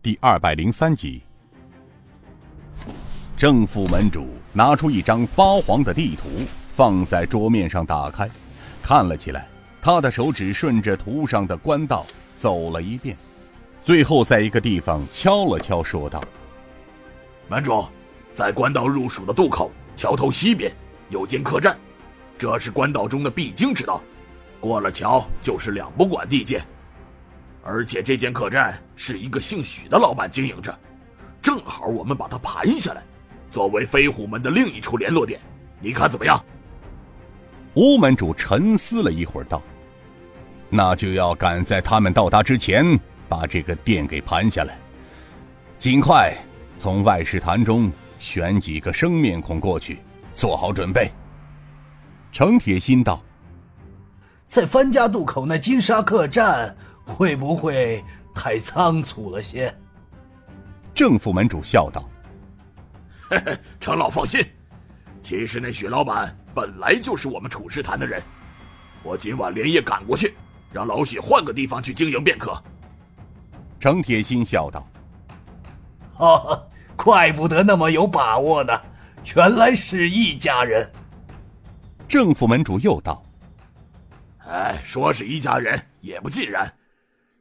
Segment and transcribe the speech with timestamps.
[0.00, 1.20] 第二百零三集。
[3.36, 6.28] 正副门主拿出一张发黄的地图，
[6.76, 8.30] 放在桌面上，打开，
[8.80, 9.48] 看了起来。
[9.82, 12.06] 他的手指顺着图上的官道
[12.36, 13.16] 走了一遍，
[13.82, 16.22] 最后在一个地方敲了敲，说道
[17.50, 17.84] ：“门主，
[18.32, 20.72] 在官道入蜀的渡口桥头西边
[21.08, 21.76] 有间客栈，
[22.38, 24.00] 这是官道中的必经之道，
[24.60, 26.62] 过了桥就是两不管地界。
[27.64, 30.76] 而且这间客栈是一个姓许的老板经营着，
[31.40, 33.02] 正好我们把它盘下来。”
[33.50, 35.40] 作为飞虎门的另一处联络点，
[35.80, 36.44] 你看怎么样？
[37.72, 39.62] 吴门主沉思了一会儿，道
[40.68, 42.84] ：“那就要赶在他们到达之前，
[43.26, 44.76] 把这个店给盘下来，
[45.78, 46.34] 尽快
[46.76, 50.00] 从外事坛中选几个生面孔过去，
[50.34, 51.10] 做好准备。”
[52.30, 53.22] 程铁心道
[54.46, 58.04] ：“在番家渡口那金沙客栈，会不会
[58.38, 59.74] 太仓促了些？”
[60.94, 62.08] 正副门主笑道。
[63.28, 64.40] 嘿嘿，程老放心，
[65.20, 68.22] 其实那许老板本来就是我们楚师坛的人，
[69.02, 70.36] 我今晚连夜赶过去，
[70.72, 72.56] 让老许换个地方去经营便可。
[73.80, 74.86] 程铁心笑道：
[76.14, 76.62] “哈，
[76.96, 78.80] 怪不得那么有把握呢，
[79.34, 80.88] 原来是一家人。”
[82.08, 83.22] 正副门主又道
[84.48, 86.72] ：“哎，说是一家人也不尽然，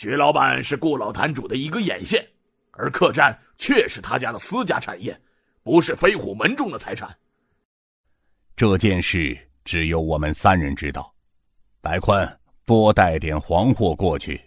[0.00, 2.24] 许老板是顾老坛主的一个眼线，
[2.70, 5.20] 而客栈却是他家的私家产业。”
[5.64, 7.12] 不是飞虎门中的财产。
[8.54, 11.12] 这件事只有我们三人知道。
[11.80, 12.24] 白坤，
[12.64, 14.40] 多带点黄货过去。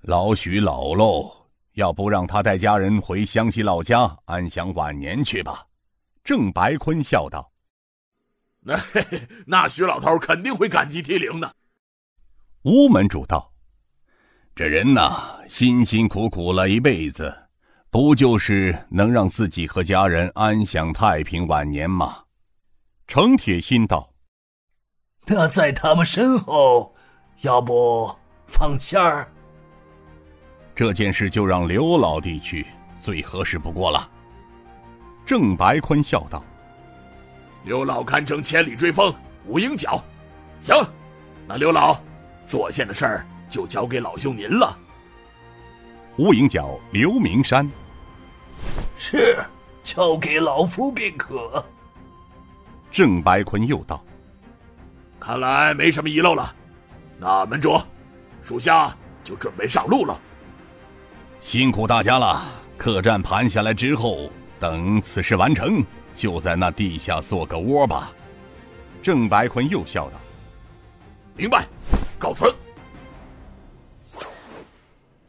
[0.00, 1.32] 老许老喽，
[1.74, 5.64] 要不让他带家人回湘西老家安享晚年去吧？
[6.24, 7.48] 郑白坤笑道：
[8.60, 8.76] “那
[9.46, 11.54] 那徐老头肯定会感激涕零的。”
[12.64, 13.50] 吴门主道
[14.56, 17.32] ：“这人呐，辛辛苦苦了一辈子。”
[17.88, 22.24] 不就是能让自己和家人安享太平晚年吗？
[23.06, 24.12] 程铁心道
[25.28, 26.94] ：“那在他们身后，
[27.40, 28.14] 要不
[28.46, 29.26] 放线儿？
[30.74, 32.66] 这件事就让刘老弟去，
[33.00, 34.10] 最合适不过了。”
[35.24, 36.44] 郑白坤笑道
[37.64, 39.14] ：“刘老堪称千里追风，
[39.46, 40.02] 无影脚。
[40.60, 40.74] 行，
[41.46, 41.98] 那刘老，
[42.44, 44.76] 做县的事儿就交给老兄您了。”
[46.16, 47.70] 无影脚刘明山。
[48.96, 49.38] 是，
[49.84, 51.64] 交给老夫便可。
[52.90, 54.02] 郑白坤又道
[55.20, 56.54] ：“看来没什么遗漏了，
[57.18, 57.78] 那门主，
[58.42, 60.18] 属下就准备上路了。
[61.40, 62.46] 辛苦大家了。
[62.78, 65.84] 客栈盘下来之后，等此事完成，
[66.14, 68.10] 就在那地下做个窝吧。”
[69.02, 70.18] 郑白坤又笑道
[71.36, 71.66] ：“明白，
[72.18, 72.44] 告辞。”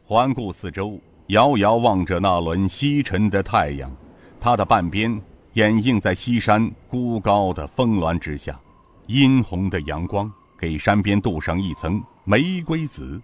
[0.08, 0.98] 环顾四周。
[1.26, 3.94] 遥遥望着那轮西沉的太阳，
[4.40, 5.20] 它的半边
[5.52, 8.58] 掩映在西山孤高的峰峦之下，
[9.06, 13.20] 殷红的阳光给山边镀上一层玫瑰紫，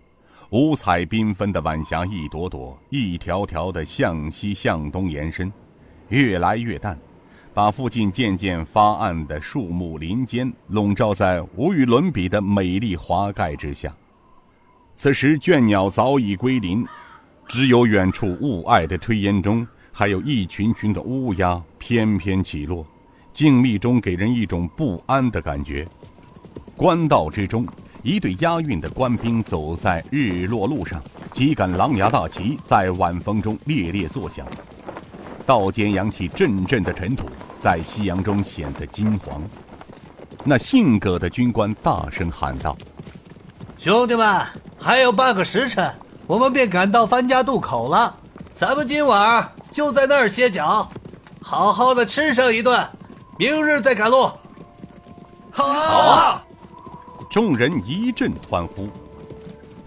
[0.51, 5.51] 五彩缤纷的晚霞一朵朵、一条条的向西向东延伸，
[6.11, 6.99] 越来越淡，
[7.55, 13.91] 把附近渐渐发暗的树木林间笼罩在无与伦比的美丽华盖之下。
[14.97, 16.85] 此时，倦鸟早已归林。
[17.47, 22.87] 只有远处雾霭的炊烟中，还有一群群的乌鸦翩翩起落，
[23.35, 25.87] 静谧中给人一种不安的感觉。
[26.75, 27.67] 官道之中，
[28.03, 34.47] 一队押运的官兵走在日落路上，几杆狼牙大旗在晚风中猎猎作响，
[35.45, 37.29] 道间扬起阵阵的尘土，
[37.59, 39.43] 在夕阳中显得金黄。
[40.45, 42.77] 那姓葛的军官大声喊道
[43.85, 44.41] ：“兄弟们，
[44.79, 45.93] 还有半个时辰。”
[46.27, 48.17] 我们便赶到番家渡口了，
[48.55, 50.91] 咱们今晚就在那儿歇脚，
[51.43, 52.83] 好好的吃上一顿，
[53.39, 54.31] 明日再赶路。
[55.51, 56.43] 好啊！
[57.29, 58.89] 众人一阵欢呼。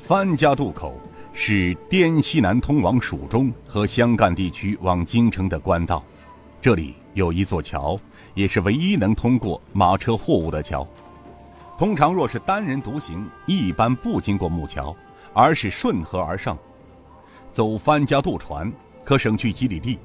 [0.08, 0.94] 番家渡口
[1.34, 6.04] 是滇西南通往蜀中和湘赣地区往京城的官道，
[6.62, 8.00] 这里有一座桥，
[8.36, 10.88] 也是唯一能通过马车货物的桥。
[11.78, 14.96] 通常若是单人独行，一般不经过木桥。
[15.34, 16.58] 而是顺河而上，
[17.54, 18.74] 走番家渡船
[19.06, 20.00] 可省去几里地，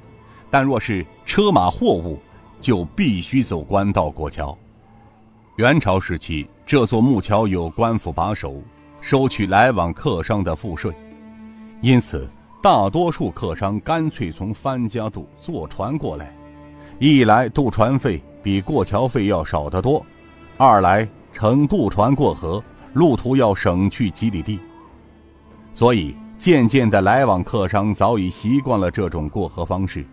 [0.51, 2.21] 但若是车马货物，
[2.61, 4.55] 就必须走官道过桥。
[5.57, 8.57] 元朝时期，这座木桥有官府把守，
[9.01, 10.93] 收取来往客商的赋税，
[11.81, 12.29] 因此
[12.63, 16.31] 大多数客商干脆从番家渡坐船过来。
[16.99, 20.05] 一来渡船费比过桥费要少得多，
[20.59, 22.63] 二来乘渡船过河，
[22.93, 24.61] 路途要省去几里地。
[25.75, 30.05] 所以，渐渐的，来往客商早已习惯了这种过河方式，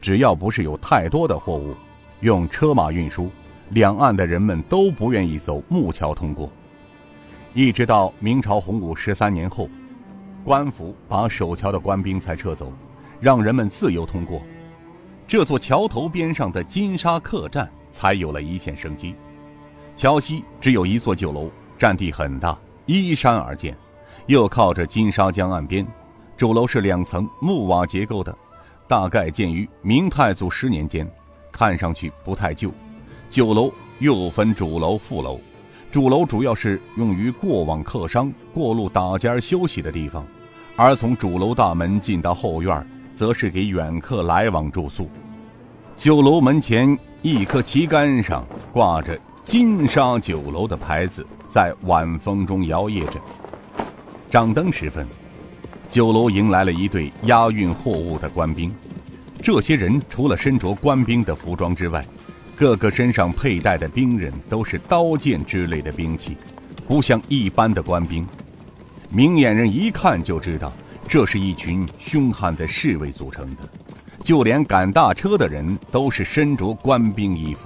[0.00, 1.74] 只要不是有太多的货物，
[2.20, 3.28] 用车马运输，
[3.70, 6.48] 两岸的人们都不愿意走木桥通过。
[7.54, 9.68] 一直到明朝洪武十三年后，
[10.44, 12.72] 官府把守桥的官兵才撤走，
[13.20, 14.40] 让人们自由通过。
[15.26, 19.14] 这座桥头边上的金沙客栈才有了一线生机。
[19.98, 22.56] 桥西只有一座酒楼，占地很大，
[22.86, 23.76] 依山而建。
[24.26, 25.84] 又靠着金沙江岸边，
[26.36, 28.32] 主楼是两层木瓦结构的，
[28.86, 31.04] 大概建于明太祖十年间，
[31.50, 32.70] 看上去不太旧。
[33.28, 35.40] 酒楼又分主楼、副楼，
[35.90, 40.24] 主楼主要是用于过往客商过路打尖休息的地方，
[40.76, 42.86] 而从主楼大门进到后院，
[43.16, 45.10] 则是给远客来往住宿。
[45.96, 49.18] 酒楼门前一棵旗杆上挂着
[49.48, 53.18] “金沙酒楼”的牌子，在晚风中摇曳着。
[54.28, 55.06] 掌灯时分，
[55.88, 58.70] 酒楼迎来了一队押运货物的官兵。
[59.42, 62.04] 这些人除了身着官兵的服装之外，
[62.56, 66.36] 个个身上佩戴的兵刃都是刀剑之类的兵器，
[66.86, 68.28] 不像一般的官兵。
[69.08, 70.70] 明眼人一看就知道，
[71.08, 73.62] 这是一群凶悍的侍卫组成的。
[74.22, 77.60] 就连赶大车的人都是身着官兵衣服。